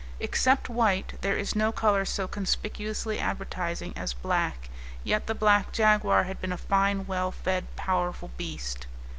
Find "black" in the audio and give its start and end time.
4.13-4.67, 5.35-5.71